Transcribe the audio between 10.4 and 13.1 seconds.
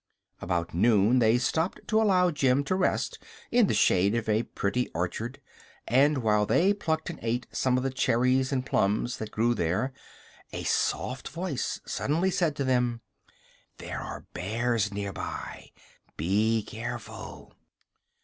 a soft voice suddenly said to them: